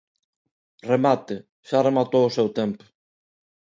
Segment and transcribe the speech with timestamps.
[0.91, 1.35] Remate,
[1.67, 2.83] xa rematou o seu tempo.